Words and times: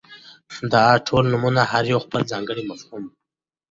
داټول 0.71 1.25
نومونه 1.31 1.61
هر 1.71 1.83
يو 1.93 1.99
خپل 2.05 2.21
ځانګړى 2.31 2.63
مفهوم، 2.69 3.03